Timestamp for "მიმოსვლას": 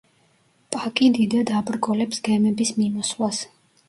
2.79-3.43